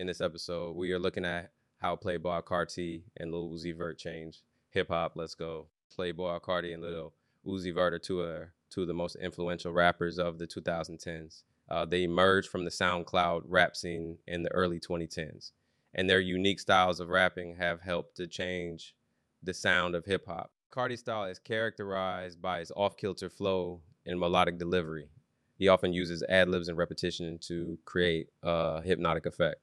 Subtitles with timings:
[0.00, 4.40] In this episode, we are looking at how Playboi Carti and Lil Uzi Vert changed
[4.70, 5.12] hip hop.
[5.14, 5.66] Let's go.
[5.94, 7.12] Playboi Carti and Lil
[7.46, 11.42] Uzi Vert are two, of two of the most influential rappers of the 2010s.
[11.68, 15.50] Uh, they emerged from the SoundCloud rap scene in the early 2010s,
[15.92, 18.94] and their unique styles of rapping have helped to change
[19.42, 20.50] the sound of hip hop.
[20.74, 25.10] Carti's style is characterized by his off kilter flow and melodic delivery.
[25.58, 29.60] He often uses ad libs and repetition to create a hypnotic effect.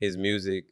[0.00, 0.64] His music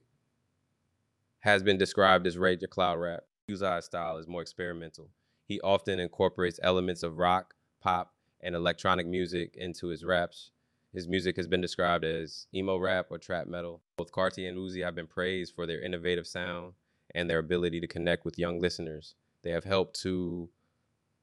[1.41, 3.25] has been described as rage or cloud rap.
[3.47, 5.11] Uzi's style is more experimental.
[5.45, 10.51] He often incorporates elements of rock, pop, and electronic music into his raps.
[10.95, 13.83] His music has been described as emo rap or trap metal.
[13.99, 16.73] Both Carti and Uzi have been praised for their innovative sound
[17.15, 19.15] and their ability to connect with young listeners.
[19.43, 20.49] They have helped to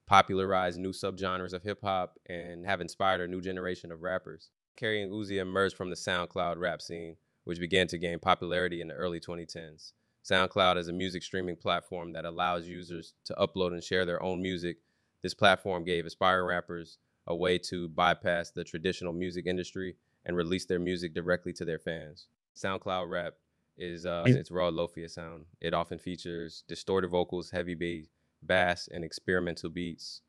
[0.05, 4.51] popularize new subgenres of hip hop and have inspired a new generation of rappers.
[4.77, 8.89] Carti and Uzi emerged from the SoundCloud rap scene which began to gain popularity in
[8.89, 9.93] the early 2010s.
[10.23, 14.41] SoundCloud is a music streaming platform that allows users to upload and share their own
[14.41, 14.77] music.
[15.21, 16.97] This platform gave aspiring rappers
[17.27, 21.79] a way to bypass the traditional music industry and release their music directly to their
[21.79, 22.27] fans.
[22.55, 23.35] SoundCloud rap
[23.77, 25.45] is uh, its raw lofi sound.
[25.61, 28.07] It often features distorted vocals, heavy bass,
[28.41, 30.21] bass, and experimental beats.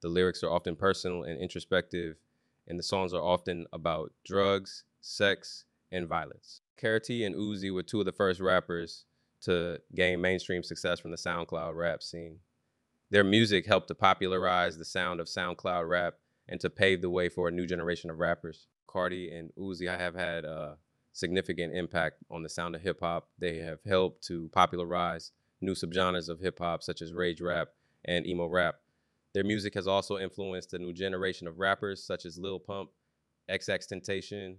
[0.00, 2.16] The lyrics are often personal and introspective,
[2.68, 6.60] and the songs are often about drugs, sex, and violence.
[6.80, 9.04] Carti and Uzi were two of the first rappers
[9.42, 12.38] to gain mainstream success from the SoundCloud rap scene.
[13.10, 16.14] Their music helped to popularize the sound of SoundCloud rap
[16.48, 18.66] and to pave the way for a new generation of rappers.
[18.88, 20.78] Carti and Uzi have had a
[21.12, 23.28] significant impact on the sound of hip hop.
[23.38, 27.68] They have helped to popularize new subgenres of hip hop, such as rage rap
[28.04, 28.76] and emo rap.
[29.32, 32.90] Their music has also influenced a new generation of rappers, such as Lil Pump,
[33.50, 34.56] XXXTentacion,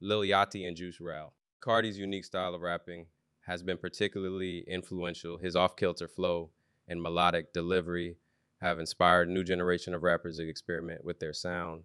[0.00, 1.30] Lil Yachty and Juice WRLD.
[1.60, 3.06] Carti's unique style of rapping
[3.46, 5.36] has been particularly influential.
[5.36, 6.50] His off-kilter flow
[6.88, 8.16] and melodic delivery
[8.62, 11.82] have inspired a new generation of rappers to experiment with their sound.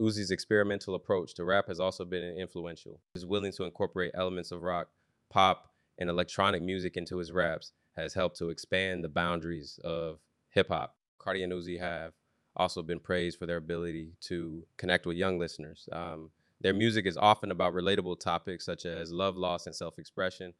[0.00, 3.00] Uzi's experimental approach to rap has also been influential.
[3.12, 4.88] His willing to incorporate elements of rock,
[5.28, 10.20] pop, and electronic music into his raps has helped to expand the boundaries of
[10.50, 10.96] hip hop.
[11.18, 12.12] Carti and Uzi have
[12.56, 15.88] also been praised for their ability to connect with young listeners.
[15.92, 20.52] Um, their music is often about relatable topics such as love, loss, and self expression.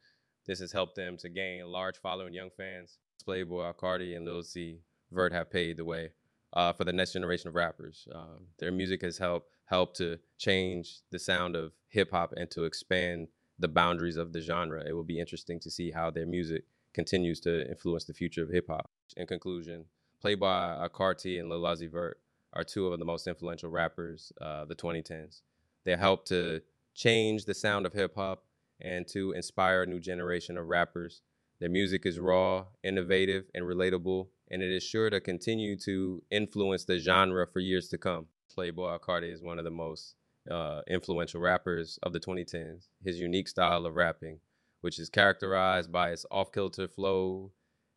[0.45, 2.97] This has helped them to gain a large following young fans.
[3.27, 4.79] Playboi, Carti, and Lil Uzi
[5.11, 6.11] Vert have paved the way
[6.53, 8.07] uh, for the next generation of rappers.
[8.13, 12.63] Um, their music has helped helped to change the sound of hip hop and to
[12.63, 13.27] expand
[13.59, 14.83] the boundaries of the genre.
[14.87, 18.49] It will be interesting to see how their music continues to influence the future of
[18.49, 18.89] hip hop.
[19.15, 19.85] In conclusion,
[20.23, 22.19] Playboi, Carti, and Lil Uzi Vert
[22.53, 25.41] are two of the most influential rappers uh, the 2010s.
[25.85, 26.61] They help to
[26.93, 28.43] change the sound of hip hop
[28.81, 31.21] and to inspire a new generation of rappers.
[31.59, 36.85] Their music is raw, innovative, and relatable, and it is sure to continue to influence
[36.85, 38.27] the genre for years to come.
[38.55, 40.15] Playboi Carti is one of the most
[40.49, 42.87] uh, influential rappers of the 2010s.
[43.03, 44.39] His unique style of rapping,
[44.81, 47.51] which is characterized by its off-kilter flow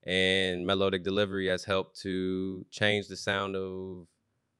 [0.05, 4.08] and melodic delivery, has helped to change the sound of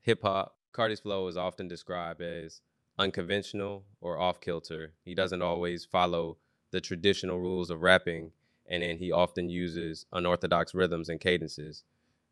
[0.03, 0.57] hip hop.
[0.73, 2.61] Carti's flow is often described as
[2.99, 4.93] unconventional or off kilter.
[5.05, 6.37] He doesn't always follow
[6.71, 8.33] the traditional rules of rapping,
[8.69, 11.85] and then he often uses unorthodox rhythms and cadences.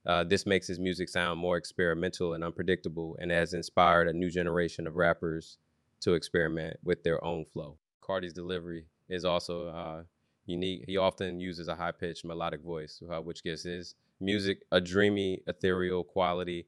[0.07, 4.31] Uh, this makes his music sound more experimental and unpredictable, and has inspired a new
[4.31, 5.59] generation of rappers
[6.01, 7.77] to experiment with their own flow.
[8.01, 10.03] Carti's delivery is also uh,
[10.47, 10.85] unique.
[10.87, 15.43] He often uses a high pitched melodic voice, uh, which gives his music a dreamy,
[15.47, 16.67] ethereal quality.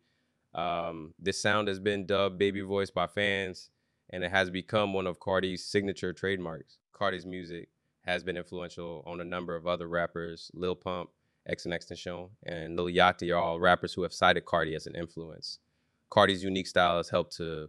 [0.55, 3.71] Um, this sound has been dubbed baby voice by fans
[4.13, 6.79] and it has become one of Carti's signature trademarks.
[6.93, 7.69] Carti's music
[8.03, 11.11] has been influential on a number of other rappers, Lil Pump,
[11.49, 14.95] XXXTentacion, and Shone, and Lil Yachty are all rappers who have cited Carti as an
[14.95, 15.59] influence.
[16.11, 17.69] Carti's unique style has helped to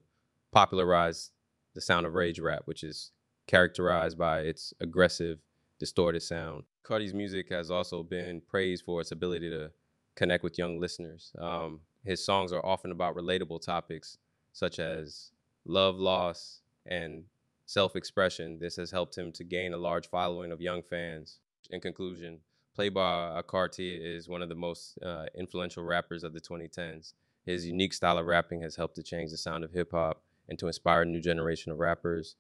[0.52, 1.32] popularize
[1.74, 3.12] the sound of rage rap, which is
[3.48, 5.40] characterized by its aggressive,
[5.80, 6.64] distorted sound.
[6.84, 9.72] Carti's music has also been praised for its ability to
[10.16, 11.32] connect with young listeners.
[11.40, 14.18] Um, his songs are often about relatable topics
[14.52, 15.32] such as
[15.66, 17.24] love, loss, and
[17.66, 18.60] self expression.
[18.60, 21.40] This has helped him to gain a large following of young fans.
[21.70, 22.40] In conclusion,
[22.78, 27.14] Playboi Carti is one of the most uh, influential rappers of the 2010s.
[27.46, 30.58] His unique style of rapping has helped to change the sound of hip hop and
[30.60, 32.36] to inspire a new generation of rappers.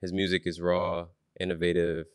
[0.00, 1.06] His music is raw,
[1.38, 2.06] innovative,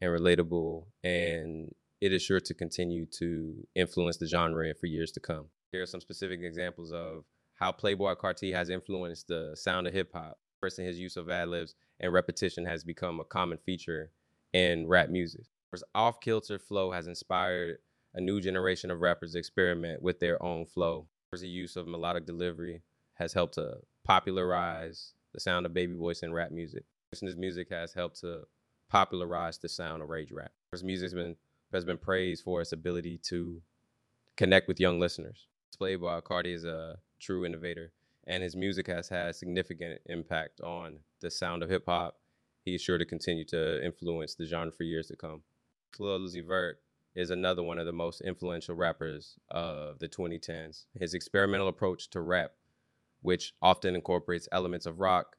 [0.00, 5.20] and relatable, and it is sure to continue to influence the genre for years to
[5.20, 5.46] come.
[5.70, 7.24] Here are some specific examples of
[7.62, 10.36] how Playboi Carti has influenced the sound of hip hop.
[10.60, 14.10] First, in his use of ad libs and repetition has become a common feature
[14.52, 15.44] in rap music.
[15.70, 17.78] His off kilter flow has inspired
[18.14, 21.06] a new generation of rappers to experiment with their own flow.
[21.30, 22.82] The use of melodic delivery
[23.14, 26.82] has helped to popularize the sound of baby voice in rap music.
[27.12, 28.40] His music has helped to
[28.88, 30.50] popularize the sound of rage rap.
[30.72, 31.36] His music has been,
[31.72, 33.62] has been praised for its ability to
[34.36, 35.46] connect with young listeners.
[35.80, 37.92] Playboi Carti is a true innovator,
[38.26, 42.18] and his music has had significant impact on the sound of hip hop.
[42.64, 45.42] He's sure to continue to influence the genre for years to come.
[45.98, 46.80] Lil Uzi Vert
[47.14, 50.86] is another one of the most influential rappers of the 2010s.
[50.98, 52.52] His experimental approach to rap,
[53.20, 55.36] which often incorporates elements of rock,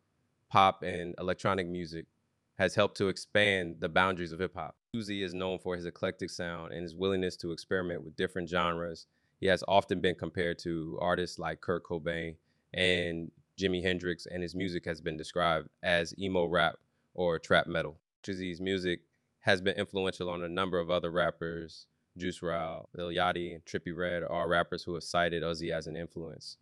[0.50, 2.06] pop, and electronic music,
[2.60, 4.76] has helped to expand the boundaries of hip hop.
[4.96, 9.08] Uzi is known for his eclectic sound and his willingness to experiment with different genres.
[9.44, 12.38] He has often been compared to artists like Kurt Cobain
[12.74, 13.30] and
[13.60, 16.76] Jimi Hendrix, and his music has been described as emo rap
[17.14, 18.00] or trap metal.
[18.24, 19.02] Uzi's music
[19.42, 21.88] has been influential on a number of other rappers.
[22.16, 25.98] Juice WRLD, Lil Yachty, and Trippie Redd are rappers who have cited Uzi as an
[25.98, 26.56] influence.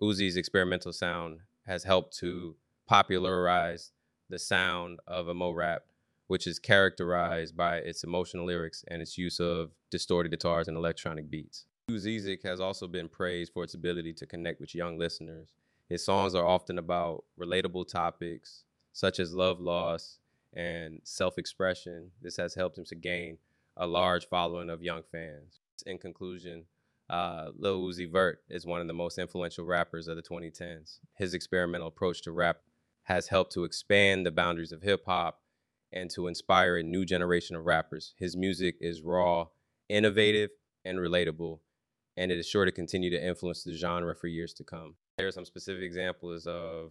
[0.00, 2.54] Uzi's experimental sound has helped to
[2.86, 3.90] popularize
[4.30, 5.82] the sound of emo rap,
[6.28, 11.28] which is characterized by its emotional lyrics and its use of distorted guitars and electronic
[11.28, 11.64] beats.
[11.88, 15.54] Uzi's has also been praised for its ability to connect with young listeners.
[15.88, 20.18] His songs are often about relatable topics such as love loss
[20.52, 22.10] and self expression.
[22.20, 23.38] This has helped him to gain
[23.76, 25.60] a large following of young fans.
[25.86, 26.64] In conclusion,
[27.08, 30.98] uh, Lil Uzi Vert is one of the most influential rappers of the 2010s.
[31.14, 32.58] His experimental approach to rap
[33.04, 35.40] has helped to expand the boundaries of hip hop
[35.90, 38.12] and to inspire a new generation of rappers.
[38.18, 39.46] His music is raw,
[39.88, 40.50] innovative,
[40.84, 41.60] and relatable,
[42.18, 44.96] and it is sure to continue to influence the genre for years to come.
[45.16, 46.90] There are some specific examples of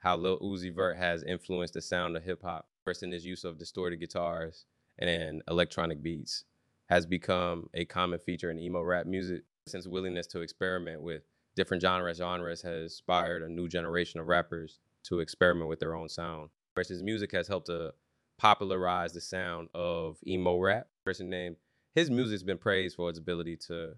[0.00, 2.68] how Lil Uzi Vert has influenced the sound of hip hop.
[2.84, 4.66] First, in his use of distorted guitars
[4.98, 6.44] and electronic beats,
[6.90, 9.42] has become a common feature in emo rap music.
[9.66, 11.22] Since willingness to experiment with
[11.56, 16.08] different genres, genres has inspired a new generation of rappers to experiment with their own
[16.08, 16.50] sound.
[16.76, 17.94] His music has helped to
[18.38, 20.88] popularize the sound of emo rap.
[21.04, 21.56] Person named
[21.94, 23.94] his music's been praised for its ability to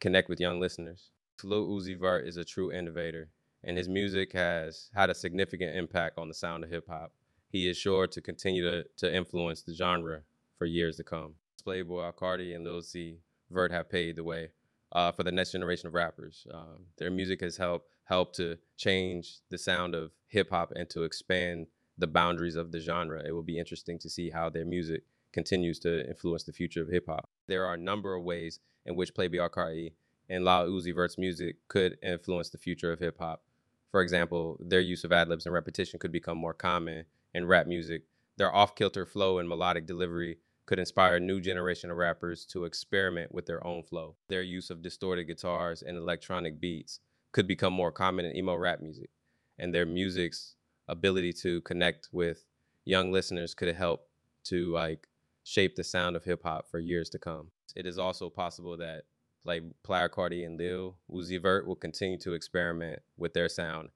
[0.00, 1.10] connect with young listeners.
[1.42, 3.28] Lil Uzi Vert is a true innovator,
[3.64, 7.12] and his music has had a significant impact on the sound of hip hop.
[7.50, 10.22] He is sure to continue to, to influence the genre
[10.58, 11.34] for years to come.
[11.64, 13.16] Playboi Carti and Lil Uzi
[13.50, 14.50] Vert have paved the way
[14.92, 16.46] uh, for the next generation of rappers.
[16.52, 21.02] Um, their music has helped helped to change the sound of hip hop and to
[21.02, 21.66] expand
[21.98, 23.22] the boundaries of the genre.
[23.26, 26.88] It will be interesting to see how their music continues to influence the future of
[26.88, 27.28] hip hop.
[27.46, 29.92] There are a number of ways in which Playboi Carti
[30.28, 33.42] and Lil Uzi Vert's music could influence the future of hip hop.
[33.90, 37.04] For example, their use of ad libs and repetition could become more common
[37.34, 38.02] in rap music.
[38.36, 42.64] Their off kilter flow and melodic delivery could inspire a new generation of rappers to
[42.64, 44.16] experiment with their own flow.
[44.28, 47.00] Their use of distorted guitars and electronic beats
[47.32, 49.08] could become more common in emo rap music.
[49.58, 50.56] And their music's
[50.86, 52.44] ability to connect with
[52.84, 54.08] young listeners could help
[54.44, 55.08] to like
[55.48, 57.50] shape the sound of hip hop for years to come.
[57.74, 59.04] It is also possible that
[59.44, 63.88] like Player Carti and Lil Uzi Vert will continue to experiment with their sound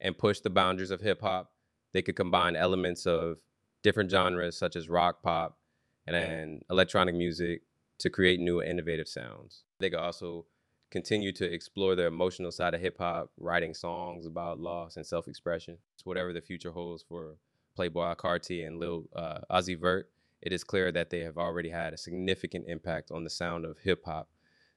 [0.00, 1.52] and push the boundaries of hip hop.
[1.92, 3.38] They could combine elements of
[3.84, 5.58] different genres such as rock, pop,
[6.06, 7.62] and, and electronic music
[7.98, 9.62] to create new innovative sounds.
[9.78, 10.46] They could also
[10.90, 15.28] continue to explore the emotional side of hip hop, writing songs about loss and self
[15.28, 15.78] expression.
[15.94, 17.36] It's whatever the future holds for
[17.78, 20.10] Playboi Carti and Lil uh, Uzi Vert.
[20.40, 23.78] It is clear that they have already had a significant impact on the sound of
[23.78, 24.28] hip hop.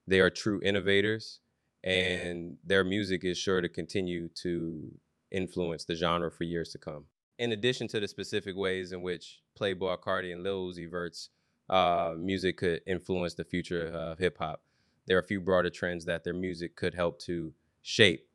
[0.07, 1.39] They are true innovators,
[1.83, 4.91] and their music is sure to continue to
[5.31, 7.05] influence the genre for years to come.
[7.37, 11.29] In addition to the specific ways in which Playboi Carti and Lil Uzi Vert's
[11.69, 14.61] uh, music could influence the future of hip hop,
[15.07, 18.27] there are a few broader trends that their music could help to shape.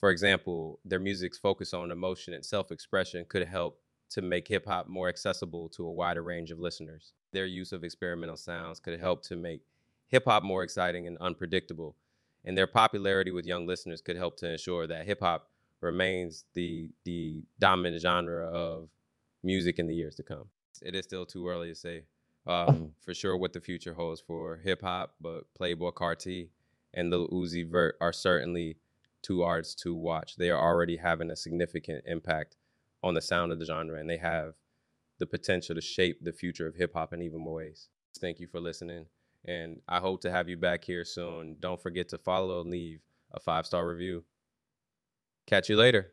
[0.00, 3.80] For example, their music's focus on emotion and self expression could help
[4.14, 7.12] to make hip hop more accessible to a wider range of listeners.
[7.32, 9.62] Their use of experimental sounds could help to make
[10.06, 11.96] hip hop more exciting and unpredictable.
[12.44, 16.90] And their popularity with young listeners could help to ensure that hip hop remains the
[17.04, 18.88] the dominant genre of
[19.42, 20.44] music in the years to come.
[20.80, 22.04] It is still too early to say
[22.46, 26.50] um, for sure what the future holds for hip hop, but Playboi Carti
[26.92, 28.76] and Lil Uzi Vert are certainly
[29.22, 30.36] two artists to watch.
[30.36, 32.56] They are already having a significant impact
[33.04, 34.54] on the sound of the genre, and they have
[35.18, 37.88] the potential to shape the future of hip hop in even more ways.
[38.18, 39.06] Thank you for listening,
[39.44, 41.56] and I hope to have you back here soon.
[41.60, 43.00] Don't forget to follow and leave
[43.32, 44.24] a five star review.
[45.46, 46.12] Catch you later.